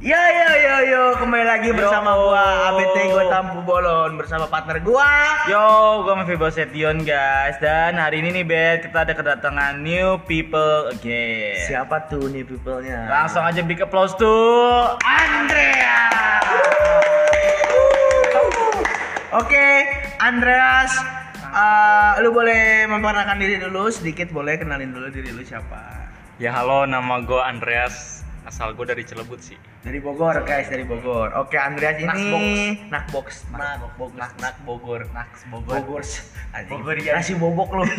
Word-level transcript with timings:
Ya 0.00 0.16
ya 0.16 0.50
ya 0.56 0.76
yo 0.88 1.02
kembali 1.20 1.44
lagi 1.44 1.76
bersama 1.76 2.16
gua 2.16 2.72
ABT 2.72 3.12
gua 3.12 3.24
Tampu 3.28 3.60
Bolon 3.68 4.16
bersama 4.16 4.48
partner 4.48 4.80
gua. 4.80 5.04
Yo, 5.44 6.00
gue 6.08 6.24
Vivo 6.24 6.48
Setion 6.48 7.04
guys 7.04 7.60
Dan 7.60 8.00
hari 8.00 8.24
ini 8.24 8.40
nih 8.40 8.44
Bet, 8.48 8.88
kita 8.88 9.04
ada 9.04 9.12
kedatangan 9.12 9.76
new 9.84 10.16
people 10.24 10.88
again 10.88 11.52
Siapa 11.68 12.08
tuh 12.08 12.32
nih 12.32 12.48
people-nya? 12.48 13.12
Langsung 13.12 13.44
aja 13.44 13.60
big 13.60 13.84
applause 13.84 14.16
tuh 14.16 14.96
Andrea. 15.04 16.00
Oke, 19.36 19.68
Andreas, 20.16 20.96
eh, 21.44 22.24
lu 22.24 22.32
boleh 22.32 22.88
memperkenalkan 22.88 23.36
diri 23.36 23.60
dulu 23.60 23.92
sedikit, 23.92 24.32
boleh 24.32 24.56
kenalin 24.56 24.96
dulu 24.96 25.12
diri 25.12 25.28
lu 25.28 25.44
siapa? 25.44 26.08
Ya 26.40 26.56
halo, 26.56 26.88
nama 26.88 27.20
gue 27.20 27.36
Andreas. 27.36 28.19
Asal 28.40 28.72
gue 28.72 28.86
dari 28.88 29.04
Cilebut 29.04 29.36
sih. 29.40 29.56
Dari 29.84 30.00
Bogor 30.00 30.40
guys, 30.48 30.72
dari 30.72 30.84
Bogor. 30.88 31.36
Oke, 31.36 31.60
Andreas 31.60 32.00
ini 32.00 32.80
Nakbox. 32.88 33.52
Nakbox, 33.52 34.12
Nak 34.16 34.32
Nak 34.40 34.56
Bogor. 34.64 35.04
Naks 35.12 35.44
Bogor 35.52 35.76
Bogor. 35.84 36.02
Bogor, 36.72 36.96
iya. 36.96 37.20
Nasi 37.20 37.36
bobok 37.36 37.70
lu. 37.76 37.84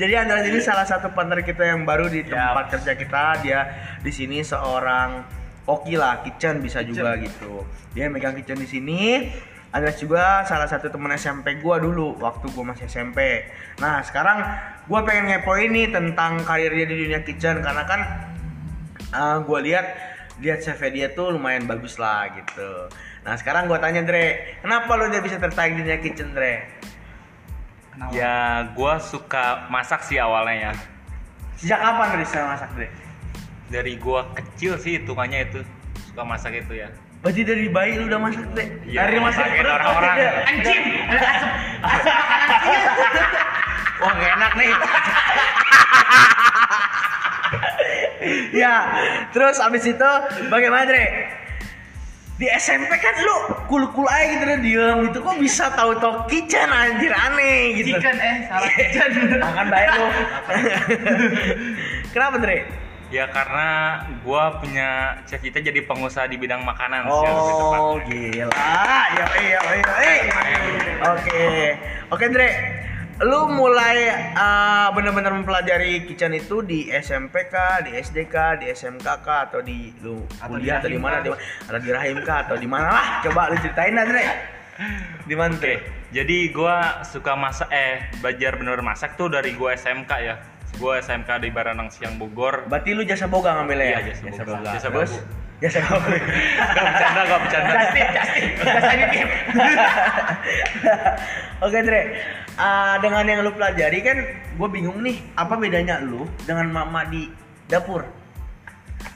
Jadi 0.00 0.12
Andreas 0.18 0.44
ini 0.46 0.60
salah 0.60 0.84
satu 0.84 1.16
partner 1.16 1.40
kita 1.40 1.64
yang 1.64 1.88
baru 1.88 2.12
di 2.12 2.28
tempat 2.28 2.76
kerja 2.76 2.92
kita. 2.92 3.24
Dia 3.40 3.60
di 4.04 4.12
sini 4.12 4.44
seorang 4.44 5.40
Oki 5.62 5.94
lah, 5.94 6.26
kitchen 6.26 6.58
bisa 6.58 6.82
juga 6.82 7.14
gitu. 7.22 7.62
Dia 7.94 8.10
megang 8.10 8.34
kitchen 8.34 8.58
di 8.58 8.68
sini. 8.68 9.00
Andreas 9.72 9.96
juga 9.96 10.44
salah 10.44 10.68
satu 10.68 10.92
teman 10.92 11.16
SMP 11.16 11.56
gua 11.56 11.80
dulu 11.80 12.20
waktu 12.20 12.52
gua 12.52 12.74
masih 12.76 12.90
SMP. 12.90 13.48
Nah, 13.80 14.04
sekarang 14.04 14.44
gua 14.90 15.06
pengen 15.06 15.30
ngepoin 15.30 15.70
nih 15.70 15.86
tentang 15.94 16.42
karir 16.42 16.74
dia 16.74 16.86
di 16.86 16.96
dunia 17.06 17.20
kitchen 17.22 17.62
karena 17.62 17.82
kan 17.86 18.00
uh, 19.12 19.36
gue 19.44 19.58
lihat 19.68 19.86
lihat 20.42 20.58
CV 20.64 20.80
dia 20.90 21.08
tuh 21.12 21.30
lumayan 21.36 21.68
bagus 21.68 22.00
lah 22.00 22.26
gitu. 22.34 22.90
Nah 23.22 23.38
sekarang 23.38 23.70
gue 23.70 23.78
tanya 23.78 24.02
Dre, 24.02 24.58
kenapa 24.64 24.90
lo 24.98 25.06
dia 25.12 25.22
bisa 25.22 25.38
tertarik 25.38 25.78
di 25.78 25.86
dunia 25.86 26.00
kitchen 26.02 26.34
Dre? 26.34 26.66
Ya 28.10 28.66
gue 28.72 28.94
suka 28.98 29.68
masak 29.68 30.02
sih 30.02 30.18
awalnya 30.18 30.70
ya. 30.70 30.72
Sejak 31.60 31.78
kapan 31.78 32.06
Dre 32.16 32.20
bisa 32.26 32.42
masak 32.48 32.70
Dre? 32.74 32.88
Dari 33.70 33.94
gue 34.00 34.20
kecil 34.34 34.72
sih 34.80 34.98
hitungannya 34.98 35.46
itu 35.46 35.60
suka 36.10 36.26
masak 36.26 36.58
itu 36.58 36.82
ya. 36.82 36.90
Berarti 37.22 37.46
dari 37.46 37.70
bayi 37.70 38.02
lu 38.02 38.10
udah 38.10 38.18
masak 38.18 38.42
Dre? 38.50 38.66
Iya, 38.82 39.06
dari 39.06 39.22
masak 39.22 39.46
orang-orang. 39.46 40.16
Anjing, 40.50 40.82
ada 41.06 41.22
asap, 41.22 41.50
asap 41.86 42.14
makanan 42.18 43.30
Wah 44.02 44.12
gak 44.18 44.32
enak 44.36 44.52
nih 44.58 44.72
ya, 48.62 48.74
terus 49.34 49.58
abis 49.58 49.82
itu 49.86 50.10
bagaimana 50.46 50.86
Dre? 50.86 51.06
Di 52.38 52.50
SMP 52.58 52.90
kan 52.98 53.14
lu 53.22 53.36
cool-cool 53.70 54.08
aja 54.10 54.24
gitu 54.34 54.42
Dre, 54.42 54.56
diem 54.58 54.98
gitu 55.10 55.18
kok 55.22 55.38
bisa 55.38 55.70
tahu-tahu 55.78 56.26
kitchen 56.26 56.70
anjir 56.70 57.14
aneh 57.14 57.78
gitu. 57.78 57.94
Chicken 57.94 58.16
eh, 58.18 58.36
salah 58.50 58.70
kitchen 58.78 59.10
Makan 59.38 59.66
baik 59.70 59.90
lu. 59.94 60.06
Kenapa 62.14 62.36
Dre? 62.42 62.66
Ya 63.12 63.28
karena 63.28 64.00
gue 64.24 64.44
punya 64.64 65.20
cita-cita 65.28 65.60
jadi 65.60 65.84
pengusaha 65.84 66.24
di 66.32 66.40
bidang 66.40 66.64
makanan 66.64 67.04
sih 67.04 67.28
lebih 67.28 67.54
Oh 67.76 68.00
gila, 68.08 68.48
ya 69.12 69.26
iya 69.36 69.60
iya 69.60 69.92
iya. 70.00 70.34
Oke, 71.12 71.44
oke 72.08 72.24
Dre, 72.32 72.48
lu 73.20 73.40
mulai 73.52 74.08
uh, 74.32 74.88
benar-benar 74.96 75.36
mempelajari 75.36 76.08
kitchen 76.08 76.32
itu 76.32 76.64
di 76.64 76.88
SMP 76.88 77.52
kah, 77.52 77.84
di 77.84 77.92
SD 78.00 78.32
kah, 78.32 78.56
di 78.56 78.72
SMK 78.72 79.06
kah, 79.20 79.52
atau 79.52 79.60
di 79.60 79.92
lu 80.00 80.24
Atau 80.40 80.56
kuliah 80.56 80.80
atau 80.80 80.88
di 80.88 80.96
di 80.96 81.02
mana? 81.02 81.20
Di 81.20 81.30
Atau 81.68 81.78
di 81.84 81.90
Rahim 81.92 82.18
kah, 82.24 82.48
atau 82.48 82.56
di 82.56 82.68
mana 82.68 82.88
lah? 82.88 83.06
Coba 83.20 83.52
lu 83.52 83.56
ceritain 83.60 83.92
dah 83.92 84.06
Dre. 84.08 84.24
Di 85.28 85.34
mana 85.36 85.52
Dre? 85.60 85.76
jadi 86.12 86.52
gue 86.52 86.76
suka 87.08 87.32
masak 87.32 87.72
eh 87.72 88.04
belajar 88.20 88.60
bener-bener 88.60 88.84
masak 88.84 89.16
tuh 89.16 89.32
dari 89.32 89.56
gue 89.56 89.70
SMK 89.72 90.12
ya. 90.20 90.36
Gue 90.76 91.00
SMK 91.00 91.40
di 91.40 91.48
Baranang 91.48 91.88
Siang 91.88 92.20
Bogor. 92.20 92.68
Berarti 92.68 92.92
lu 92.92 93.04
jasa 93.04 93.28
boga 93.28 93.56
ngambilnya 93.56 93.86
ya? 93.96 93.98
Iya, 94.00 94.12
jasa 94.28 94.44
boga. 94.44 94.70
Jasa 94.76 94.88
boga. 94.92 95.04
Jasa 95.08 95.20
boga. 95.20 95.41
Gak 95.62 96.84
bercanda, 96.84 97.20
gak 97.22 97.40
bercanda. 97.46 97.70
Justin, 97.70 98.06
Justin, 98.10 98.44
jasa 98.58 98.92
nitip 98.98 99.28
Oke 101.64 101.78
Dre, 101.86 102.02
Ah, 102.60 103.00
dengan 103.00 103.24
yang 103.24 103.40
lu 103.40 103.52
pelajari 103.56 104.04
kan 104.04 104.16
gue 104.28 104.68
bingung 104.68 105.00
nih 105.00 105.16
apa 105.32 105.56
bedanya 105.56 106.04
lu 106.04 106.28
dengan 106.44 106.68
mama 106.68 107.08
di 107.08 107.32
dapur? 107.64 108.04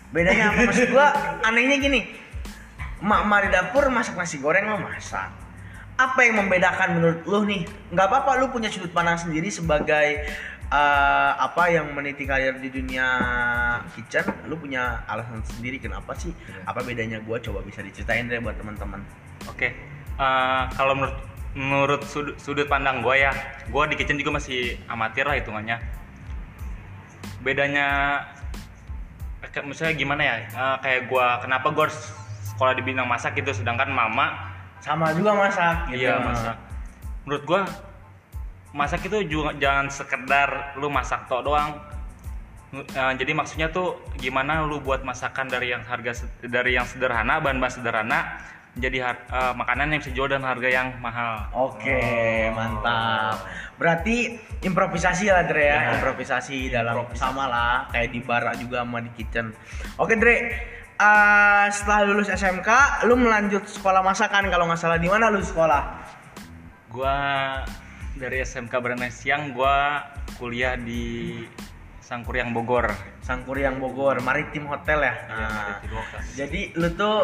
Bedanya 0.09 0.57
apa 0.57 0.65
maksud 0.73 0.89
gue 0.89 1.07
anehnya 1.45 1.77
gini, 1.77 2.01
mama 3.05 3.45
di 3.45 3.53
dapur 3.53 3.93
masak 3.93 4.17
nasi 4.17 4.41
goreng 4.41 4.65
lo 4.65 4.81
masak. 4.81 5.29
Apa 5.97 6.29
yang 6.29 6.45
membedakan 6.45 6.97
menurut 6.97 7.21
lu 7.29 7.45
nih? 7.45 7.63
Nggak 7.93 8.07
apa-apa 8.09 8.41
lu 8.41 8.49
punya 8.53 8.73
sudut 8.73 8.93
pandang 8.93 9.21
sendiri 9.21 9.53
sebagai 9.53 10.25
eh, 10.71 11.33
apa 11.37 11.63
yang 11.71 11.95
meniti 11.95 12.27
karir 12.27 12.59
di 12.59 12.69
dunia 12.71 13.07
kitchen, 13.95 14.27
lu 14.51 14.59
punya 14.59 15.07
alasan 15.07 15.43
sendiri 15.47 15.79
kenapa 15.79 16.15
sih? 16.19 16.35
Apa 16.67 16.83
bedanya 16.83 17.23
gue? 17.23 17.37
Coba 17.43 17.63
bisa 17.63 17.83
diceritain 17.83 18.27
deh 18.27 18.43
buat 18.43 18.59
teman-teman. 18.59 19.01
Oke, 19.47 19.73
eh, 20.19 20.63
kalau 20.75 20.95
menurut 20.99 21.19
menurut 21.57 22.05
sudut, 22.05 22.37
sudut 22.37 22.69
pandang 22.69 23.01
gue 23.01 23.17
ya, 23.17 23.33
gue 23.65 23.83
di 23.89 23.95
kitchen 23.97 24.21
juga 24.21 24.37
masih 24.37 24.77
amatir 24.93 25.25
lah 25.25 25.41
hitungannya. 25.41 25.81
Bedanya, 27.41 28.21
misalnya 29.65 29.95
gimana 29.97 30.23
ya? 30.23 30.37
eh, 30.45 30.77
kayak 30.85 31.01
gue, 31.09 31.27
kenapa 31.41 31.67
gue 31.73 31.83
harus 31.89 32.01
sekolah 32.53 32.77
di 32.77 32.83
bidang 32.85 33.09
masak 33.09 33.41
gitu, 33.41 33.57
sedangkan 33.57 33.89
mama, 33.89 34.53
Sama 34.85 35.11
juga 35.17 35.33
masak 35.33 35.91
gitu. 35.91 36.05
iya 36.07 36.21
masak. 36.21 36.57
Menurut 37.25 37.43
gue, 37.49 37.61
masak 38.77 39.09
itu 39.09 39.25
juga 39.25 39.57
jangan 39.57 39.89
sekedar 39.89 40.77
lu 40.77 40.93
masak 40.93 41.25
tok 41.27 41.49
doang. 41.49 41.81
Eh, 42.77 43.13
jadi 43.17 43.33
maksudnya 43.33 43.73
tuh 43.73 43.97
gimana 44.21 44.61
lu 44.69 44.85
buat 44.85 45.01
masakan 45.01 45.49
dari 45.49 45.73
yang 45.73 45.81
harga 45.87 46.29
dari 46.45 46.77
yang 46.77 46.85
sederhana 46.85 47.41
bahan-bahan 47.41 47.73
sederhana 47.73 48.37
jadi 48.77 49.17
eh, 49.17 49.53
makanan 49.57 49.97
yang 49.97 50.01
bisa 50.05 50.13
jual 50.13 50.29
dan 50.29 50.45
harga 50.45 50.69
yang 50.69 50.93
mahal. 51.01 51.49
Oke, 51.57 52.53
mantap. 52.53 53.41
Berarti 53.81 54.37
improvisasi 54.61 55.33
lah 55.33 55.49
Dre 55.49 55.73
ya, 55.73 55.97
improvisasi 55.97 56.69
dalam 56.69 57.09
sama 57.17 57.49
lah 57.49 57.89
kayak 57.89 58.13
di 58.13 58.21
bar 58.21 58.45
juga 58.61 58.85
sama 58.85 59.01
di 59.01 59.09
kitchen. 59.17 59.57
Oke 59.97 60.21
Dre, 60.21 60.37
eh, 61.01 61.67
setelah 61.73 62.05
lulus 62.05 62.29
SMK, 62.29 62.69
lu 63.09 63.17
melanjut 63.17 63.65
sekolah 63.65 64.05
masakan 64.05 64.53
kalau 64.53 64.69
nggak 64.69 64.81
salah 64.81 65.01
di 65.01 65.09
mana 65.09 65.33
lu 65.33 65.41
sekolah? 65.41 65.83
Gua 66.93 67.17
dari 68.17 68.41
SMK 68.41 68.73
Berenang 68.75 69.09
Siang 69.11 69.53
gua 69.53 70.03
kuliah 70.35 70.75
di 70.75 71.45
Sangkuriang 71.99 72.51
Bogor. 72.51 72.89
Sangkuriang 73.21 73.77
Bogor, 73.77 74.19
Maritim 74.21 74.65
Hotel 74.65 75.03
ya. 75.03 75.15
Iya, 75.15 75.27
Nah, 75.29 75.51
Maritim 75.75 75.93
Hotel. 75.93 76.19
jadi 76.35 76.61
lu 76.75 76.89
tuh 76.93 77.17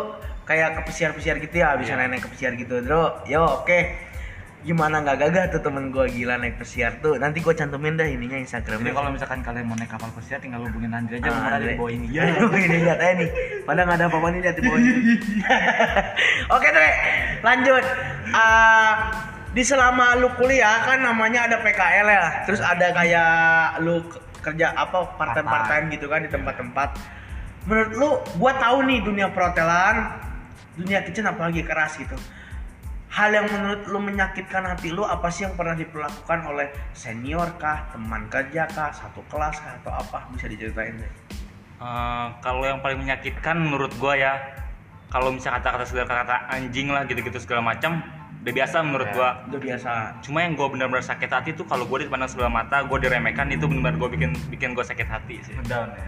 kayak 0.42 0.74
ke 0.74 0.90
pesiar-pesiar 0.90 1.38
gitu 1.38 1.56
ya, 1.56 1.74
bisa 1.76 1.94
Iya. 1.94 2.04
naik 2.04 2.22
ke 2.22 2.30
pesiar 2.30 2.52
gitu, 2.54 2.82
Bro. 2.82 3.24
Yo, 3.24 3.62
oke. 3.62 4.10
Gimana 4.62 5.02
nggak 5.02 5.18
gagah 5.18 5.44
tuh 5.50 5.58
temen 5.60 5.90
gua 5.90 6.06
gila 6.06 6.34
naik 6.36 6.54
pesiar 6.54 6.98
tuh. 6.98 7.14
Nanti 7.16 7.40
gua 7.40 7.50
cantumin 7.50 7.94
dah 7.94 8.06
ininya 8.06 8.38
Instagramnya. 8.38 8.84
Jadi 8.84 8.94
kalau 8.94 9.10
misalkan 9.10 9.40
kalian 9.40 9.66
mau 9.66 9.74
naik 9.74 9.90
kapal 9.90 10.06
pesiar 10.12 10.38
tinggal 10.38 10.62
hubungin 10.62 10.92
Andre 10.92 11.18
aja 11.18 11.30
Ah, 11.30 11.58
ada 11.58 11.64
di 11.64 11.74
bawah 11.74 11.90
ini 11.90 12.06
Iya, 12.14 12.22
ini 12.38 12.78
lihat 12.80 12.98
aja 12.98 13.14
nih. 13.16 13.30
Padahal 13.62 13.86
nggak 13.86 13.98
ada 13.98 14.06
apa-apa 14.06 14.28
nih 14.30 14.40
lihat 14.40 14.54
di 14.54 14.62
bawah 14.62 14.78
ini. 14.78 14.92
Oke, 16.54 16.68
Dre. 16.68 16.90
Lanjut. 17.42 17.84
Ah, 18.30 18.94
di 19.52 19.62
selama 19.62 20.16
lu 20.16 20.32
kuliah 20.40 20.80
kan 20.88 21.04
namanya 21.04 21.44
ada 21.44 21.60
PKL 21.60 22.08
ya. 22.08 22.24
Terus 22.48 22.60
ada 22.64 22.88
kayak 22.92 23.30
lu 23.84 24.00
ke- 24.08 24.20
kerja 24.42 24.72
apa 24.74 25.14
part-time 25.20 25.92
gitu 25.92 26.08
kan 26.08 26.24
di 26.24 26.30
tempat-tempat. 26.32 26.96
Menurut 27.68 27.92
lu, 27.94 28.10
gua 28.42 28.52
tahu 28.58 28.82
nih 28.88 28.98
dunia 29.06 29.30
perhotelan, 29.30 30.18
dunia 30.74 31.04
kitchen 31.06 31.28
apalagi 31.28 31.62
keras 31.62 31.94
gitu. 32.00 32.16
Hal 33.12 33.28
yang 33.28 33.46
menurut 33.52 33.84
lu 33.92 34.00
menyakitkan 34.00 34.64
hati 34.64 34.88
lu 34.88 35.04
apa 35.04 35.28
sih 35.28 35.44
yang 35.44 35.54
pernah 35.54 35.76
diperlakukan 35.76 36.48
oleh 36.48 36.72
senior 36.96 37.54
kah, 37.60 37.92
teman 37.92 38.26
kerja 38.32 38.66
kah, 38.72 38.88
satu 38.88 39.20
kelas 39.28 39.60
kah 39.60 39.76
atau 39.84 39.92
apa? 39.92 40.26
Bisa 40.32 40.48
diceritain 40.48 40.96
deh. 40.96 41.12
Eh, 41.82 42.26
kalau 42.40 42.64
yang 42.64 42.80
paling 42.80 43.04
menyakitkan 43.04 43.58
menurut 43.58 43.92
gua 44.00 44.16
ya 44.16 44.32
kalau 45.12 45.28
misalnya 45.28 45.60
kata-kata 45.60 45.84
segala 45.84 46.24
kata 46.24 46.36
anjing 46.48 46.88
lah 46.88 47.04
gitu-gitu 47.04 47.36
segala 47.36 47.60
macam 47.60 48.00
udah 48.42 48.52
biasa 48.52 48.76
menurut 48.82 49.08
gua. 49.14 49.30
Udah 49.46 49.60
biasa. 49.62 49.90
cuma 50.26 50.42
yang 50.42 50.58
gue 50.58 50.66
benar-benar 50.66 51.04
sakit 51.06 51.30
hati 51.30 51.50
tuh 51.54 51.62
kalau 51.62 51.86
gue 51.86 52.02
dipandang 52.02 52.26
sebelah 52.26 52.50
mata 52.50 52.82
gue 52.82 52.98
diremehkan 52.98 53.46
itu 53.54 53.70
benar-benar 53.70 54.02
gue 54.02 54.08
bikin 54.18 54.30
bikin 54.50 54.74
gue 54.74 54.82
sakit 54.82 55.06
hati 55.06 55.38
sih. 55.46 55.54
Down 55.70 55.94
ya. 55.94 56.06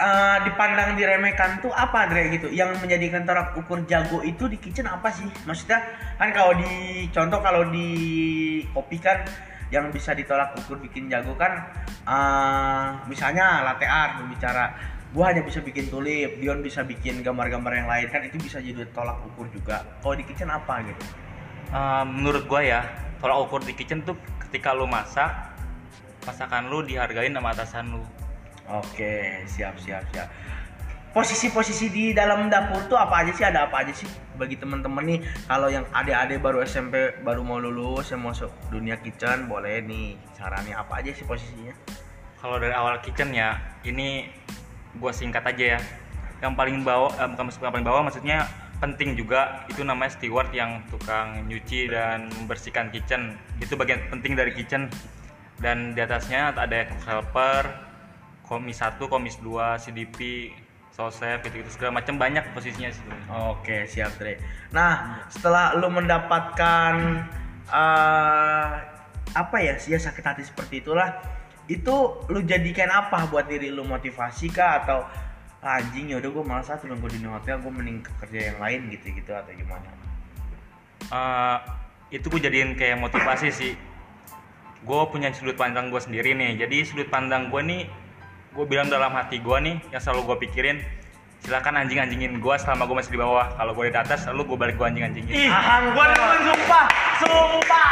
Eh, 0.00 0.36
dipandang 0.48 0.96
diremehkan 0.96 1.60
tuh 1.60 1.68
apa 1.76 2.08
Dre 2.08 2.32
gitu? 2.32 2.48
Yang 2.48 2.80
menjadikan 2.80 3.28
tolak 3.28 3.52
ukur 3.52 3.84
jago 3.84 4.24
itu 4.24 4.48
di 4.48 4.56
kitchen 4.56 4.88
apa 4.88 5.12
sih? 5.12 5.28
Maksudnya 5.44 5.84
kan 6.16 6.32
kalau 6.32 6.56
di 6.56 7.04
contoh 7.12 7.44
kalau 7.44 7.68
di 7.68 7.88
kopi 8.72 8.96
kan 8.96 9.20
yang 9.68 9.92
bisa 9.92 10.16
ditolak 10.16 10.56
ukur 10.56 10.80
bikin 10.80 11.12
jago 11.12 11.36
kan 11.36 11.68
eh, 12.08 12.86
misalnya 13.12 13.68
latte 13.68 13.84
art 13.84 14.24
berbicara 14.24 14.72
gua 15.12 15.36
hanya 15.36 15.44
bisa 15.44 15.60
bikin 15.60 15.92
tulip 15.92 16.40
Dion 16.40 16.64
bisa 16.64 16.80
bikin 16.80 17.20
gambar-gambar 17.20 17.84
yang 17.84 17.88
lain 17.90 18.08
kan 18.08 18.24
itu 18.24 18.40
bisa 18.40 18.64
jadi 18.64 18.88
tolak 18.96 19.20
ukur 19.28 19.44
juga. 19.52 19.84
Kalau 20.00 20.16
di 20.16 20.24
kitchen 20.24 20.48
apa 20.48 20.80
gitu 20.88 21.04
Menurut 22.06 22.44
gua 22.50 22.60
ya 22.62 22.80
tolak 23.22 23.46
ukur 23.46 23.60
di 23.62 23.76
kitchen 23.76 24.02
tuh 24.02 24.16
ketika 24.48 24.72
lu 24.72 24.88
masak 24.88 25.28
masakan 26.24 26.68
lu 26.68 26.84
dihargain 26.84 27.32
sama 27.32 27.52
atasan 27.52 27.92
lu 27.94 28.02
Oke, 28.70 29.42
siap 29.50 29.74
siap 29.82 30.06
siap. 30.14 30.30
Posisi-posisi 31.10 31.90
di 31.90 32.14
dalam 32.14 32.46
dapur 32.46 32.86
tuh 32.86 32.94
apa 32.94 33.26
aja 33.26 33.34
sih? 33.34 33.42
Ada 33.42 33.66
apa 33.66 33.82
aja 33.82 33.90
sih? 33.90 34.06
Bagi 34.38 34.54
teman-teman 34.54 35.02
nih, 35.10 35.18
kalau 35.50 35.66
yang 35.66 35.82
adik-adik 35.90 36.38
baru 36.38 36.62
SMP, 36.62 37.18
baru 37.26 37.42
mau 37.42 37.58
lulus, 37.58 38.14
yang 38.14 38.22
masuk 38.22 38.46
dunia 38.70 38.94
kitchen, 39.02 39.50
boleh 39.50 39.82
nih 39.82 40.14
caranya 40.38 40.86
apa 40.86 41.02
aja 41.02 41.10
sih 41.10 41.26
posisinya? 41.26 41.74
kalau 42.40 42.56
dari 42.56 42.72
awal 42.72 42.96
kitchen 43.04 43.30
ya 43.36 43.60
ini 43.84 44.32
gua 44.96 45.12
singkat 45.12 45.44
aja 45.44 45.76
ya 45.76 45.80
yang 46.40 46.56
paling 46.56 46.80
bawah 46.80 47.12
eh, 47.20 47.28
bukan 47.28 47.52
maksud- 47.52 47.60
paling 47.60 47.84
bawah 47.86 48.00
maksudnya 48.00 48.48
penting 48.80 49.14
juga. 49.14 49.68
Itu 49.68 49.84
namanya 49.84 50.16
steward 50.16 50.50
yang 50.56 50.82
tukang 50.88 51.46
nyuci 51.46 51.92
dan 51.92 52.32
membersihkan 52.42 52.88
kitchen. 52.90 53.36
Itu 53.60 53.76
bagian 53.76 54.08
penting 54.08 54.34
dari 54.34 54.56
kitchen. 54.56 54.88
Dan 55.60 55.92
di 55.92 56.00
atasnya 56.00 56.56
ada 56.56 56.88
helper 57.04 57.68
komis 58.48 58.80
1, 58.80 58.96
komis 59.06 59.36
2, 59.44 59.76
CDP, 59.76 60.50
sosef 60.90 61.44
gitu-gitu. 61.44 61.70
Segala 61.70 62.02
macam 62.02 62.18
banyak 62.18 62.50
posisinya 62.56 62.90
sih 62.90 63.04
Oke, 63.54 63.86
siap 63.86 64.16
Dre. 64.18 64.40
Nah, 64.74 65.22
setelah 65.30 65.76
lu 65.78 65.86
mendapatkan 65.92 66.94
eh 67.70 68.68
apa 69.30 69.56
ya, 69.62 69.78
ya 69.78 69.94
sakit 69.94 70.24
hati 70.26 70.42
seperti 70.42 70.82
itulah, 70.82 71.22
itu 71.70 72.26
lu 72.26 72.42
jadikan 72.42 72.90
apa 72.90 73.30
buat 73.30 73.46
diri 73.46 73.70
lu 73.70 73.86
motivasi 73.86 74.50
kah? 74.50 74.82
Atau 74.82 75.06
"Ah, 75.06 75.29
anjing 75.60 76.08
ya 76.08 76.16
udah 76.16 76.30
gue 76.32 76.44
malas 76.44 76.72
ah 76.72 76.80
nunggu 76.80 77.12
di 77.12 77.20
hotel 77.28 77.60
gue 77.60 77.72
mending 77.72 78.00
ke 78.00 78.12
kerja 78.24 78.52
yang 78.52 78.58
lain 78.64 78.80
gitu 78.88 79.12
gitu 79.12 79.30
atau 79.36 79.52
gimana? 79.52 79.88
Eh, 81.12 81.56
itu 82.16 82.26
gue 82.32 82.40
jadiin 82.40 82.72
kayak 82.80 82.96
motivasi 82.96 83.52
sih. 83.52 83.72
Gue 84.80 85.00
punya 85.12 85.28
sudut 85.36 85.60
pandang 85.60 85.92
gue 85.92 86.00
sendiri 86.00 86.32
nih. 86.32 86.56
Jadi 86.64 86.88
sudut 86.88 87.08
pandang 87.12 87.52
gue 87.52 87.60
nih 87.60 87.80
gue 88.50 88.64
bilang 88.66 88.88
dalam 88.88 89.12
hati 89.12 89.38
gue 89.38 89.56
nih 89.60 89.76
yang 89.92 90.00
selalu 90.02 90.34
gue 90.34 90.36
pikirin 90.48 90.80
silakan 91.44 91.78
anjing 91.78 92.02
anjingin 92.02 92.40
gue 92.40 92.54
selama 92.56 92.88
gue 92.88 92.96
masih 92.96 93.12
di 93.12 93.20
bawah. 93.20 93.52
Kalau 93.52 93.76
gue 93.76 93.92
di 93.92 94.00
atas 94.00 94.24
lalu 94.32 94.56
gue 94.56 94.58
balik 94.64 94.76
gue 94.80 94.86
anjing 94.88 95.04
anjingin 95.12 95.52
Aham 95.52 95.92
gue 95.92 96.04
nemuin 96.08 96.42
sumpah 96.48 96.86
sumpah. 97.20 97.90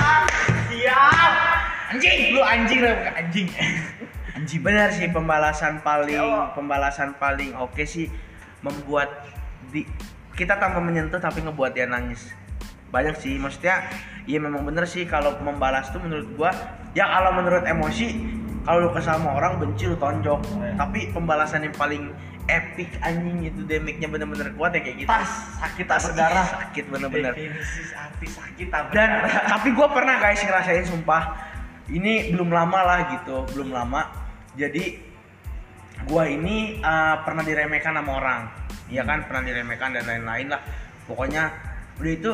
Ah, 0.00 0.24
siap. 0.72 1.32
Anjing 1.92 2.32
lu 2.32 2.40
anjing 2.40 2.78
lu 2.80 2.88
bukan 2.96 3.12
anjing 3.12 3.46
anjing. 4.40 4.60
Benar 4.64 4.88
sih 4.96 5.08
pembalasan 5.12 5.84
paling 5.84 6.16
pembalasan 6.56 7.12
paling 7.20 7.52
oke 7.60 7.84
sih 7.84 8.08
membuat 8.64 9.28
di 9.68 9.84
kita 10.32 10.56
tanpa 10.56 10.80
menyentuh 10.80 11.20
tapi 11.20 11.44
ngebuat 11.44 11.76
dia 11.76 11.84
nangis. 11.84 12.32
Banyak 12.88 13.20
sih 13.20 13.36
maksudnya 13.36 13.86
iya 14.24 14.40
memang 14.40 14.64
bener 14.64 14.88
sih 14.88 15.04
kalau 15.04 15.36
membalas 15.44 15.92
tuh 15.92 16.00
menurut 16.00 16.26
gua 16.34 16.50
ya 16.96 17.04
kalau 17.06 17.36
menurut 17.36 17.62
emosi 17.68 18.40
kalau 18.60 18.88
lu 18.88 18.90
kesal 18.92 19.16
sama 19.16 19.36
orang 19.36 19.60
benci 19.60 19.84
lu 19.84 19.96
tonjok. 20.00 20.40
Tapi 20.80 21.12
pembalasan 21.12 21.68
yang 21.68 21.76
paling 21.76 22.10
epic 22.50 22.98
anjing 22.98 23.46
itu 23.46 23.62
damage-nya 23.62 24.08
bener-bener 24.10 24.50
kuat 24.58 24.74
ya 24.74 24.80
kayak 24.82 24.96
gitu. 25.04 25.10
Sakit 25.60 25.86
tak 25.86 26.00
sedarah 26.02 26.44
sakit 26.48 26.84
bener-bener 26.88 27.32
definisi 27.36 27.82
sakit 27.92 28.68
tak 28.72 28.90
dan 28.90 29.22
tapi 29.46 29.70
gue 29.70 29.86
pernah 29.92 30.18
guys 30.18 30.42
ngerasain 30.42 30.84
sumpah 30.88 31.36
ini 31.90 32.34
belum 32.34 32.50
lama 32.50 32.80
lah 32.82 32.98
gitu 33.14 33.46
belum 33.54 33.70
lama 33.70 34.29
jadi 34.58 34.84
gue 36.00 36.24
ini 36.26 36.80
uh, 36.80 37.22
pernah 37.22 37.44
diremehkan 37.44 37.94
sama 37.94 38.12
orang. 38.18 38.40
Iya 38.90 39.06
kan 39.06 39.28
pernah 39.28 39.42
diremehkan 39.46 39.94
dan 39.94 40.04
lain-lain 40.08 40.46
lah. 40.50 40.60
Pokoknya 41.06 41.52
udah 42.00 42.12
itu 42.16 42.32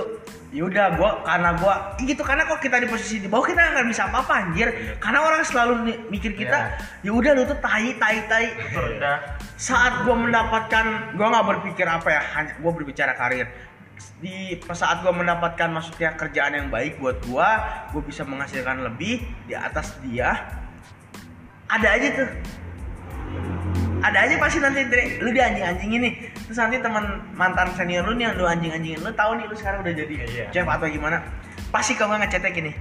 yaudah 0.55 0.95
gue 0.95 1.11
karena 1.27 1.51
gue 1.59 1.75
gitu 2.07 2.23
karena 2.23 2.47
kok 2.47 2.63
kita 2.63 2.79
di 2.79 2.87
posisi 2.87 3.19
di 3.19 3.27
bawah 3.27 3.43
kita 3.43 3.59
nggak 3.59 3.89
bisa 3.91 4.09
apa-apa 4.09 4.33
anjir. 4.47 4.69
Karena 5.03 5.21
orang 5.27 5.43
selalu 5.45 5.75
mikir 6.09 6.33
kita 6.39 6.79
ya 7.03 7.11
udah 7.13 7.31
lu 7.37 7.45
tuh 7.45 7.59
tai 7.61 7.99
tai 7.99 8.25
tai. 8.31 8.47
Saat 9.59 10.07
gue 10.07 10.17
mendapatkan 10.17 11.17
gue 11.19 11.27
nggak 11.27 11.47
berpikir 11.57 11.85
apa 11.85 12.09
ya 12.09 12.23
hanya 12.39 12.53
gue 12.57 12.73
berbicara 12.73 13.13
karir. 13.19 13.49
Di 14.21 14.57
saat 14.73 15.05
gue 15.05 15.13
mendapatkan 15.13 15.69
maksudnya 15.73 16.17
kerjaan 16.17 16.57
yang 16.57 16.69
baik 16.73 16.97
buat 16.97 17.21
gue 17.27 17.49
gue 17.93 18.03
bisa 18.07 18.25
menghasilkan 18.25 18.85
lebih 18.87 19.25
di 19.45 19.53
atas 19.57 19.97
dia 20.05 20.65
ada 21.67 21.89
aja 21.99 22.09
tuh 22.15 22.29
ada 23.97 24.19
aja 24.23 24.35
pasti 24.39 24.59
nanti 24.63 24.87
Dre, 24.87 25.19
lu 25.19 25.35
di 25.35 25.41
anjing 25.43 25.65
anjing 25.67 25.91
ini 25.99 26.11
terus 26.47 26.59
nanti 26.63 26.79
teman 26.79 27.19
mantan 27.35 27.75
senior 27.75 28.07
lu 28.07 28.15
nih 28.15 28.31
yang 28.31 28.35
lu 28.39 28.45
anjing 28.47 28.71
anjingin 28.71 29.01
lu 29.03 29.11
tahu 29.11 29.35
nih 29.35 29.45
lu 29.51 29.55
sekarang 29.59 29.83
udah 29.83 29.95
jadi 29.95 30.15
Iya. 30.15 30.45
chef 30.55 30.67
atau 30.69 30.87
gimana 30.87 31.19
pasti 31.75 31.99
kau 31.99 32.07
nggak 32.07 32.29
ngechatnya 32.29 32.51
gini 32.55 32.73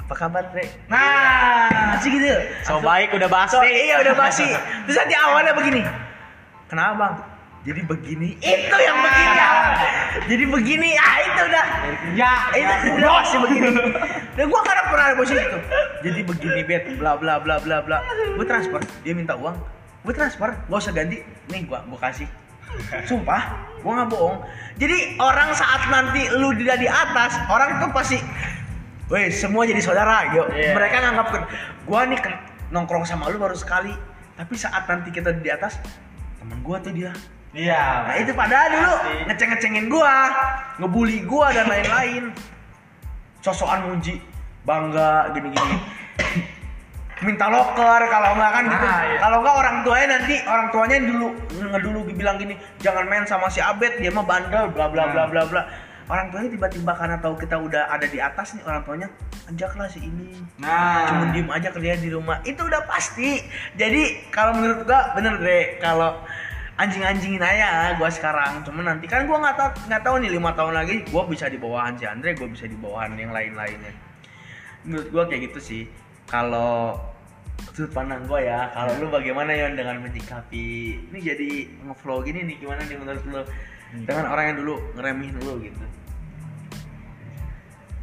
apa 0.00 0.14
kabar 0.18 0.42
Dre 0.50 0.66
nah 0.90 1.70
pasti 1.94 2.08
gitu 2.10 2.34
so 2.66 2.82
baik 2.82 3.14
udah 3.14 3.30
basi 3.30 3.54
So, 3.54 3.62
iya 3.62 4.02
udah 4.02 4.14
basi. 4.18 4.46
Terus 4.88 4.96
nanti 4.98 5.14
awalnya 5.14 5.52
begini. 5.54 5.82
Kenapa 6.66 6.92
bang? 6.98 7.14
Jadi 7.60 7.80
begini. 7.84 8.40
Itu 8.40 8.76
yang 8.80 8.98
begini. 9.04 9.36
Jadi 10.26 10.44
begini. 10.48 10.90
Ah 10.96 11.16
itu 11.20 11.40
udah. 11.44 11.64
Ya 12.16 12.32
itu 12.56 12.88
udah 12.96 13.10
pasti 13.20 13.36
begini. 13.36 13.68
Dan 14.36 14.44
gua 14.48 14.60
karena 14.64 14.82
pernah 14.88 15.04
ada 15.12 15.16
posisi 15.20 15.42
itu. 15.44 15.58
Jadi 16.00 16.20
begini 16.24 16.60
bet. 16.64 16.84
Bla 16.96 17.20
bla 17.20 17.36
bla 17.36 17.60
bla 17.60 17.84
bla. 17.84 17.98
Gue 18.36 18.46
transfer. 18.48 18.80
Dia 19.04 19.12
minta 19.12 19.36
uang. 19.36 19.56
Gue 20.08 20.14
transfer. 20.16 20.56
Gak 20.56 20.80
usah 20.80 20.92
ganti. 20.96 21.20
Nih 21.52 21.68
gua 21.68 21.84
gua 21.84 22.00
kasih. 22.00 22.28
Sumpah, 23.02 23.66
gua 23.82 23.92
nggak 23.98 24.08
bohong. 24.14 24.46
Jadi 24.78 25.18
orang 25.18 25.50
saat 25.58 25.90
nanti 25.90 26.30
lu 26.38 26.54
tidak 26.54 26.78
di 26.78 26.86
atas, 26.86 27.34
orang 27.50 27.82
tuh 27.82 27.90
pasti 27.90 28.18
Weh, 29.10 29.26
semua 29.34 29.66
jadi 29.66 29.82
saudara, 29.82 30.30
yo. 30.30 30.46
Iya. 30.54 30.70
Mereka 30.78 31.02
nganggap 31.02 31.50
gua 31.82 32.06
nih 32.06 32.22
nongkrong 32.70 33.02
sama 33.02 33.26
lu 33.26 33.42
baru 33.42 33.58
sekali, 33.58 33.90
tapi 34.38 34.54
saat 34.54 34.86
nanti 34.86 35.10
kita 35.10 35.34
di 35.34 35.50
atas, 35.50 35.82
teman 36.38 36.62
gua 36.62 36.78
tuh 36.78 36.94
dia. 36.94 37.10
Iya 37.54 38.06
Nah 38.06 38.14
itu 38.18 38.30
padahal 38.34 38.68
dulu 38.70 38.94
ngeceng-ngecengin 39.26 39.86
gua, 39.90 40.16
ngebully 40.78 41.18
gua 41.26 41.50
dan 41.50 41.66
lain-lain. 41.66 42.30
Sosokan 43.40 43.90
muji, 43.90 44.20
bangga 44.62 45.32
gini-gini. 45.34 45.76
Minta 47.26 47.52
loker 47.52 48.00
kalau 48.08 48.32
enggak 48.32 48.50
kan 48.54 48.64
gitu. 48.64 48.86
Ah, 48.86 49.02
iya. 49.04 49.18
Kalau 49.20 49.36
enggak 49.44 49.56
orang 49.60 49.76
tuanya 49.84 50.06
nanti 50.16 50.34
orang 50.48 50.66
tuanya 50.72 50.96
dulu 51.04 51.26
ngedulu 51.52 51.98
bilang 52.16 52.36
gini, 52.40 52.54
jangan 52.80 53.04
main 53.04 53.28
sama 53.28 53.52
si 53.52 53.60
Abed, 53.60 54.00
dia 54.00 54.08
mah 54.08 54.24
bandel 54.24 54.72
bla 54.72 54.88
bla 54.88 55.04
bla 55.12 55.28
bla 55.28 55.42
bla. 55.44 55.62
Orang 56.10 56.32
tuanya 56.32 56.48
tiba-tiba 56.50 56.92
karena 56.96 57.16
tahu 57.22 57.38
kita 57.38 57.60
udah 57.60 57.92
ada 57.92 58.06
di 58.08 58.18
atas 58.18 58.58
nih 58.58 58.64
orang 58.66 58.82
tuanya 58.82 59.08
ajaklah 59.50 59.90
si 59.90 59.98
ini 60.06 60.38
nah 60.62 61.10
cuma 61.10 61.34
diem 61.34 61.50
aja 61.50 61.68
kerja 61.74 61.98
di 61.98 62.10
rumah 62.14 62.38
itu 62.46 62.62
udah 62.62 62.86
pasti 62.86 63.42
jadi 63.74 64.30
kalau 64.30 64.58
menurut 64.58 64.86
gua 64.86 65.10
bener 65.18 65.34
deh 65.42 65.82
kalau 65.82 66.22
anjing-anjingin 66.80 67.44
aja 67.44 67.94
gua 68.00 68.08
sekarang. 68.08 68.64
Cuman 68.64 68.96
nanti 68.96 69.04
kan 69.04 69.28
gua 69.28 69.36
nggak 69.44 69.56
tahu 69.60 69.70
nggak 69.92 70.02
tahu 70.02 70.14
nih 70.24 70.30
lima 70.32 70.50
tahun 70.56 70.72
lagi 70.80 71.04
gua 71.12 71.28
bisa 71.28 71.52
di 71.52 71.60
bawahan 71.60 71.94
si 72.00 72.08
Andre 72.08 72.32
gua 72.32 72.48
bisa 72.48 72.64
di 72.64 72.76
bawahan 72.80 73.12
yang 73.20 73.36
lain-lainnya. 73.36 73.92
Menurut 74.88 75.08
gua 75.12 75.22
kayak 75.28 75.52
gitu 75.52 75.60
sih. 75.60 75.82
Kalau 76.24 76.96
sudut 77.76 77.92
pandang 77.92 78.24
gua 78.24 78.40
ya 78.40 78.72
kalau 78.72 78.96
lu 78.96 79.06
bagaimana 79.12 79.52
ya 79.52 79.68
dengan 79.68 80.00
menyikapi? 80.00 80.96
Ini 81.12 81.18
jadi 81.20 81.50
ngevlog 81.84 82.24
gini 82.24 82.48
nih 82.48 82.56
gimana 82.64 82.80
nih 82.88 82.96
menurut 82.96 83.24
lu? 83.28 83.42
Dengan 83.90 84.26
orang 84.32 84.44
yang 84.54 84.56
dulu 84.64 84.74
ngeremehin 84.96 85.36
lu 85.44 85.54
gitu. 85.60 85.84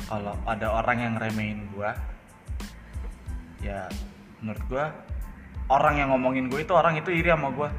Kalau 0.07 0.35
ada 0.45 0.67
orang 0.71 0.97
yang 1.01 1.13
remehin 1.17 1.65
gua 1.73 1.97
ya 3.57 3.89
menurut 4.37 4.63
gua 4.69 4.85
orang 5.73 5.97
yang 5.97 6.13
ngomongin 6.13 6.45
gua 6.45 6.61
itu 6.61 6.73
orang 6.77 6.93
itu 7.01 7.09
iri 7.09 7.33
sama 7.33 7.49
gua 7.49 7.73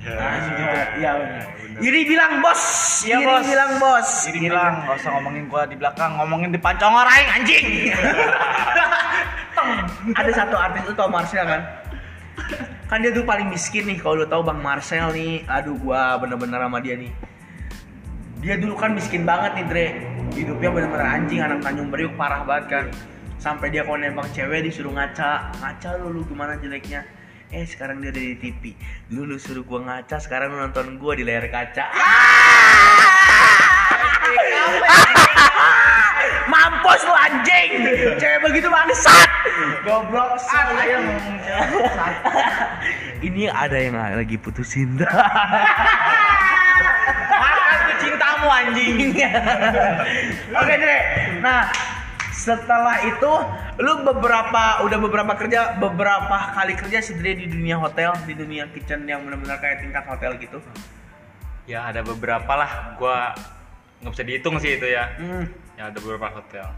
Nah, 0.00 0.32
gitu. 0.40 0.64
Iya 1.00 1.10
benar. 1.12 1.44
Iri 1.80 2.00
bilang 2.08 2.40
bos. 2.40 2.62
Iya, 3.04 3.20
Iri 3.20 3.26
bos. 3.28 3.44
bilang 3.44 3.72
bos. 3.76 4.10
iri 4.28 4.38
bilang 4.48 4.72
nggak 4.84 4.96
usah 4.96 5.10
ngomongin 5.16 5.44
gua 5.48 5.62
di 5.68 5.76
belakang 5.76 6.16
ngomongin 6.16 6.50
di 6.52 6.60
pancong 6.60 6.94
orang 6.96 7.24
anjing 7.36 7.92
Ada 10.16 10.32
satu 10.32 10.56
artis 10.56 10.88
itu 10.88 10.92
tau 10.96 11.12
Marcel 11.12 11.44
kan? 11.44 11.62
Kan 12.88 13.04
dia 13.04 13.12
tuh 13.12 13.28
paling 13.28 13.52
miskin 13.52 13.84
nih 13.84 14.00
kalau 14.00 14.24
lu 14.24 14.26
tahu 14.26 14.40
Bang 14.40 14.64
Marcel 14.64 15.12
nih. 15.12 15.44
Aduh 15.44 15.76
gua 15.76 16.16
bener-bener 16.16 16.56
sama 16.56 16.80
dia 16.80 16.96
nih. 16.96 17.12
Dia 18.40 18.56
dulu 18.56 18.72
kan 18.80 18.96
miskin 18.96 19.28
banget 19.28 19.52
nih 19.60 19.64
Dre. 19.68 19.86
Hidupnya 20.32 20.72
bener-bener 20.72 21.06
anjing 21.06 21.44
anak 21.44 21.60
Tanjung 21.60 21.92
Priuk 21.92 22.16
parah 22.16 22.40
banget 22.48 22.64
kan. 22.72 22.84
Sampai 23.36 23.68
dia 23.68 23.84
kalau 23.84 24.00
nembak 24.00 24.32
cewek 24.32 24.64
disuruh 24.64 24.96
ngaca. 24.96 25.52
Ngaca 25.60 25.88
lu 26.00 26.08
lu 26.16 26.20
gimana 26.24 26.56
jeleknya? 26.56 27.04
Eh 27.50 27.66
sekarang 27.66 27.98
dia 27.98 28.14
ada 28.14 28.22
di 28.22 28.38
TV. 28.38 28.78
Dulu 29.10 29.34
lu 29.34 29.36
suruh 29.42 29.66
gua 29.66 29.82
ngaca, 29.82 30.22
sekarang 30.22 30.54
lu 30.54 30.62
nonton 30.62 31.02
gua 31.02 31.18
di 31.18 31.26
layar 31.26 31.50
kaca. 31.50 31.90
Mampus 36.46 37.02
lu 37.02 37.10
anjing. 37.10 37.70
Cewek 38.22 38.38
begitu 38.46 38.70
bangsat. 38.70 39.26
Goblok 39.82 40.38
Ini 43.18 43.50
ada 43.50 43.76
yang 43.82 43.98
lagi 43.98 44.38
putus 44.38 44.70
cinta. 44.70 45.10
Aku 47.34 47.92
cintamu 47.98 48.46
anjing. 48.46 49.10
Oke. 50.54 50.74
Nah, 51.42 51.66
setelah 52.30 53.02
itu 53.02 53.32
lu 53.80 54.04
beberapa 54.04 54.84
udah 54.84 54.98
beberapa 55.00 55.32
kerja 55.40 55.80
beberapa 55.80 56.36
kali 56.52 56.76
kerja 56.76 57.00
sih 57.00 57.16
Dre 57.16 57.32
di 57.32 57.48
dunia 57.48 57.80
hotel, 57.80 58.12
di 58.28 58.36
dunia 58.36 58.68
kitchen 58.68 59.08
yang 59.08 59.24
benar-benar 59.24 59.56
kayak 59.56 59.80
tingkat 59.80 60.04
hotel 60.04 60.36
gitu. 60.36 60.60
Ya 61.64 61.88
ada 61.88 62.04
beberapa 62.04 62.52
lah. 62.60 62.94
Gua 63.00 63.32
nggak 64.04 64.12
bisa 64.12 64.24
dihitung 64.28 64.60
sih 64.60 64.76
itu 64.76 64.84
ya. 64.84 65.08
Hmm. 65.16 65.48
Ya 65.80 65.88
ada 65.88 65.96
beberapa 65.96 66.28
hotel. 66.28 66.68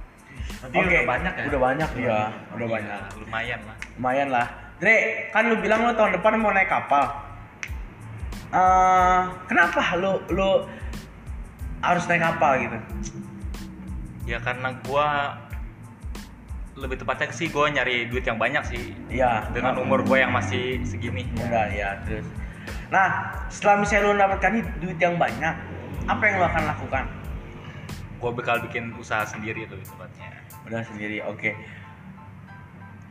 Berarti 0.62 0.74
Oke, 0.78 0.86
udah 0.94 1.04
banyak 1.06 1.32
ya? 1.34 1.44
Udah 1.50 1.60
banyak 1.60 1.90
ya, 1.98 2.18
udah 2.54 2.66
Iya, 2.66 2.74
banyak. 2.78 3.00
Lumayan 3.18 3.60
lah. 3.66 3.76
Lumayan 3.98 4.28
lah. 4.30 4.46
Dre, 4.78 4.96
kan 5.34 5.42
lu 5.50 5.56
bilang 5.58 5.80
lu 5.82 5.92
tahun 5.98 6.14
depan 6.18 6.38
mau 6.38 6.54
naik 6.54 6.70
kapal. 6.70 7.04
Eh, 8.52 9.20
kenapa 9.50 9.98
lu 9.98 10.22
lu 10.30 10.70
harus 11.82 12.04
naik 12.06 12.22
kapal 12.22 12.62
gitu? 12.62 12.78
Ya 14.22 14.38
karena 14.38 14.70
gua 14.86 15.34
lebih 16.72 16.96
tepatnya 17.04 17.28
sih 17.32 17.52
gua 17.52 17.68
nyari 17.68 18.08
duit 18.08 18.24
yang 18.24 18.40
banyak 18.40 18.64
sih 18.64 18.96
Iya. 19.12 19.52
dengan 19.52 19.76
umur 19.76 20.00
gua 20.08 20.24
yang 20.24 20.32
masih 20.32 20.80
segini. 20.88 21.28
muda 21.36 21.68
ya 21.68 22.00
terus. 22.08 22.24
Nah, 22.88 23.32
setelah 23.48 23.80
misalnya 23.82 24.04
lu 24.08 24.12
mendapatkan 24.16 24.52
duit 24.80 24.98
yang 25.00 25.16
banyak, 25.16 25.54
apa 26.08 26.22
yang 26.28 26.34
lu 26.40 26.46
akan 26.48 26.64
lakukan? 26.68 27.04
Gua 28.20 28.30
bakal 28.32 28.62
bikin 28.64 28.94
usaha 28.96 29.24
sendiri 29.26 29.68
lebih 29.68 29.84
tepatnya. 29.84 30.30
Udah 30.68 30.82
sendiri, 30.86 31.20
oke. 31.26 31.52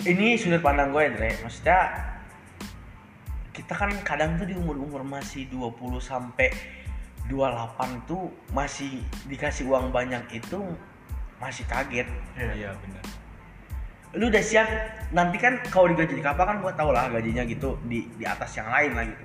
Ini 0.01 0.34
sudut 0.39 0.65
pandang 0.65 0.89
gue, 0.96 1.13
Dre. 1.13 1.30
Maksudnya 1.46 1.94
kita 3.53 3.77
kan 3.77 3.91
kadang 4.01 4.39
tuh 4.39 4.50
di 4.50 4.58
umur-umur 4.58 5.06
masih 5.06 5.46
20 5.51 6.01
sampai 6.01 6.50
28 7.30 8.10
tuh 8.10 8.32
masih 8.56 9.03
dikasih 9.30 9.70
uang 9.70 9.94
banyak 9.94 10.24
itu 10.34 10.58
masih 11.38 11.68
kaget. 11.70 12.08
Iya 12.39 12.74
benar. 12.82 13.21
Lu 14.20 14.27
udah 14.27 14.44
siap 14.44 14.68
nanti 15.15 15.39
kan 15.39 15.63
kalau 15.72 15.91
digaji 15.91 16.20
di 16.20 16.24
kapal 16.24 16.44
kan 16.44 16.60
gua 16.60 16.75
tau 16.75 16.91
lah 16.91 17.08
gajinya 17.08 17.48
gitu 17.48 17.80
di 17.88 18.08
di 18.20 18.27
atas 18.27 18.51
yang 18.60 18.68
lain 18.68 18.91
lah 18.91 19.06
gitu. 19.08 19.24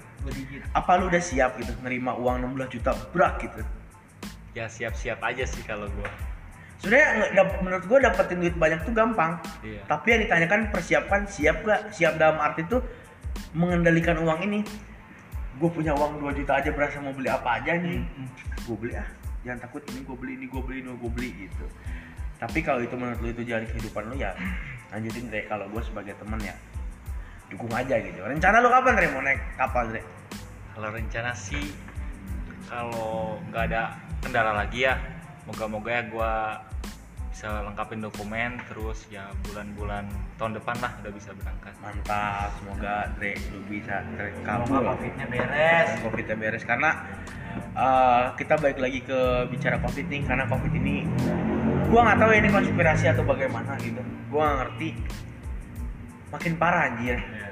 Apa 0.74 0.98
lu 0.98 1.10
udah 1.10 1.22
siap 1.22 1.58
gitu 1.58 1.74
nerima 1.82 2.14
uang 2.14 2.42
16 2.54 2.74
juta 2.78 2.94
brak 3.10 3.42
gitu? 3.42 3.60
Ya 4.54 4.70
siap-siap 4.70 5.18
aja 5.26 5.42
sih 5.42 5.62
kalau 5.66 5.90
gua. 5.90 6.06
Sebenarnya 6.78 7.34
menurut 7.66 7.84
gua 7.90 7.98
dapetin 7.98 8.38
duit 8.38 8.54
banyak 8.54 8.86
tuh 8.86 8.94
gampang. 8.94 9.42
Iya. 9.66 9.82
Tapi 9.90 10.06
yang 10.06 10.20
ditanyakan 10.26 10.60
persiapan 10.70 11.20
siap 11.26 11.66
gak? 11.66 11.90
Siap 11.90 12.14
dalam 12.14 12.38
arti 12.38 12.62
tuh 12.70 12.82
mengendalikan 13.58 14.22
uang 14.22 14.38
ini. 14.46 14.60
Gue 15.56 15.72
punya 15.72 15.96
uang 15.96 16.20
2 16.20 16.36
juta 16.36 16.60
aja 16.60 16.68
berasa 16.68 17.00
mau 17.00 17.16
beli 17.16 17.32
apa 17.32 17.56
aja 17.56 17.80
nih. 17.80 18.04
Gue 18.68 18.76
beli 18.76 18.92
ah. 18.92 19.08
Jangan 19.40 19.64
takut 19.64 19.80
ini 19.88 20.04
gue 20.04 20.16
beli, 20.18 20.32
ini 20.36 20.46
gue 20.52 20.60
beli, 20.60 20.84
ini 20.84 20.92
gue 20.92 21.10
beli 21.16 21.30
gitu. 21.48 21.64
Tapi 22.36 22.60
kalau 22.60 22.84
itu 22.84 22.92
menurut 22.92 23.16
lu 23.24 23.32
itu 23.32 23.42
jalan 23.48 23.64
kehidupan 23.64 24.12
lu 24.12 24.20
ya 24.20 24.36
lanjutin 24.94 25.30
Dre. 25.30 25.46
Kalau 25.46 25.66
gue 25.70 25.82
sebagai 25.82 26.14
temen 26.18 26.40
ya 26.42 26.54
dukung 27.50 27.70
aja 27.70 27.94
gitu. 28.02 28.18
Rencana 28.22 28.58
lu 28.58 28.68
kapan 28.70 28.92
Dre 28.98 29.08
mau 29.14 29.22
naik 29.22 29.40
kapal 29.54 29.84
Dre? 29.90 30.02
Kalau 30.74 30.88
rencana 30.92 31.30
sih 31.32 31.72
kalau 32.66 33.38
nggak 33.48 33.64
ada 33.70 33.94
kendala 34.20 34.52
lagi 34.58 34.90
ya, 34.90 34.98
moga-moga 35.46 35.90
ya 35.94 36.02
gua 36.10 36.32
bisa 37.30 37.52
lengkapin 37.68 38.00
dokumen 38.00 38.56
terus 38.64 39.04
ya 39.12 39.28
bulan-bulan 39.44 40.08
tahun 40.40 40.56
depan 40.56 40.76
lah 40.80 40.92
udah 41.04 41.12
bisa 41.12 41.30
berangkat. 41.36 41.74
Mantap, 41.84 42.48
semoga 42.58 43.12
Dre 43.20 43.36
lu 43.52 43.60
bisa 43.68 44.00
Kalau 44.02 44.64
terkabul. 44.64 44.66
nggak 44.72 44.84
covidnya 44.88 45.26
beres. 45.28 45.88
Covidnya 46.00 46.36
beres 46.40 46.64
karena 46.64 46.90
uh, 47.76 48.32
kita 48.40 48.56
balik 48.56 48.80
lagi 48.80 49.00
ke 49.04 49.20
bicara 49.52 49.76
covid 49.84 50.08
nih 50.08 50.24
karena 50.24 50.44
covid 50.48 50.72
ini 50.74 51.04
gua 51.88 52.00
nggak 52.10 52.18
tahu 52.18 52.30
ya 52.34 52.38
ini 52.42 52.50
konspirasi 52.50 53.04
atau 53.10 53.24
bagaimana 53.24 53.72
gitu. 53.80 54.02
Gua 54.28 54.42
nggak 54.46 54.58
ngerti. 54.62 54.88
Makin 56.34 56.52
parah 56.58 56.92
anjir. 56.92 57.18
Iya. 57.18 57.44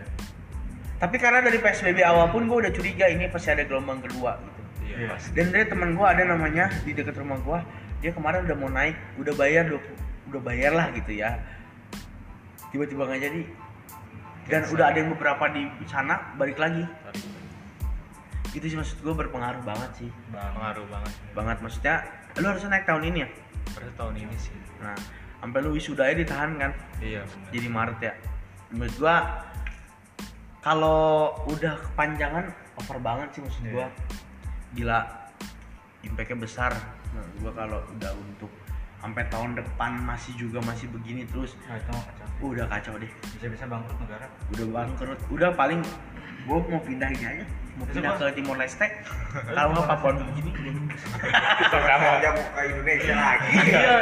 tapi 0.95 1.21
karena 1.21 1.45
dari 1.45 1.61
psbb 1.61 2.01
awal 2.01 2.33
pun 2.33 2.49
gua 2.49 2.65
udah 2.65 2.73
curiga 2.73 3.05
ini 3.11 3.29
pasti 3.29 3.53
ada 3.53 3.67
gelombang 3.69 4.01
kedua 4.01 4.41
gitu. 4.41 4.61
Iya 4.89 4.97
Iya. 5.05 5.15
dan 5.37 5.47
dari 5.53 5.67
teman 5.69 5.91
gua 5.99 6.17
ada 6.17 6.23
namanya 6.25 6.71
di 6.81 6.97
dekat 6.97 7.19
rumah 7.19 7.37
gua 7.45 7.61
dia 8.01 8.15
kemarin 8.15 8.49
udah 8.49 8.57
mau 8.57 8.71
naik 8.73 8.97
udah 9.21 9.35
bayar 9.37 9.69
20 9.69 9.81
udah 10.33 10.41
bayar 10.41 10.73
lah 10.73 10.89
gitu 10.97 11.13
ya. 11.13 11.37
Tiba-tiba 12.73 13.05
nggak 13.05 13.21
jadi. 13.21 13.43
Dan 14.49 14.61
udah 14.73 14.93
ada 14.93 14.99
yang 15.01 15.11
beberapa 15.13 15.45
di 15.53 15.69
sana 15.89 16.35
balik 16.41 16.57
lagi. 16.57 16.85
Itu 18.53 18.65
sih 18.65 18.77
maksud 18.77 19.01
gue 19.01 19.15
berpengaruh 19.15 19.65
banget 19.65 19.91
sih. 20.05 20.11
Pengaruh 20.31 20.85
banget. 20.89 21.13
banget. 21.33 21.57
Maksudnya 21.65 21.95
lu 22.39 22.47
harusnya 22.51 22.71
naik 22.77 22.87
tahun 22.87 23.03
ini 23.09 23.19
ya 23.25 23.29
Pada 23.73 23.89
tahun 23.97 24.15
ini 24.21 24.37
sih. 24.37 24.53
nah 24.79 24.93
sampai 25.41 25.59
lu 25.61 25.73
wisuda 25.73 26.09
ditahan 26.11 26.57
kan 26.57 26.73
Iya 26.99 27.25
benar. 27.25 27.49
jadi 27.53 27.67
Maret 27.69 27.99
ya 28.01 28.13
menurut 28.69 28.95
gua 28.97 29.17
kalau 30.61 31.01
udah 31.47 31.77
kepanjangan 31.85 32.49
over 32.75 32.99
banget 32.99 33.29
sih 33.37 33.41
maksud 33.45 33.65
gua 33.69 33.87
gila 34.73 35.01
impactnya 36.01 36.37
besar 36.37 36.73
menurut 37.13 37.35
gua 37.41 37.53
kalau 37.55 37.79
udah 37.93 38.13
untuk 38.17 38.51
sampai 38.99 39.25
tahun 39.29 39.53
depan 39.55 40.01
masih 40.01 40.33
juga 40.35 40.65
masih 40.65 40.89
begini 40.89 41.29
terus 41.29 41.53
Nah, 41.69 41.77
itu. 41.77 41.93
Udah 42.53 42.67
kacau 42.69 42.95
deh. 43.01 43.11
Bisa-bisa 43.39 43.65
bangkrut 43.65 43.99
negara. 44.05 44.27
udah 44.53 44.67
bangkrut. 44.69 45.19
Udah 45.33 45.51
paling 45.57 45.81
gua 46.45 46.61
mau 46.69 46.83
pindah 46.85 47.09
ini 47.09 47.25
aja. 47.25 47.45
Mau 47.81 47.87
pindah 47.89 48.13
ke 48.21 48.25
Timor 48.37 48.57
Leste. 48.61 48.87
Kalau 49.57 49.71
nggak 49.73 49.87
Papua. 49.89 50.11
New 50.15 50.29
Guinea 50.37 50.53
Kamu 51.73 52.07
aja 52.21 52.29
mau 52.37 52.47
ke 52.53 52.61
Indonesia 52.71 53.15
lagi. 53.15 53.51
Iya, 53.65 53.97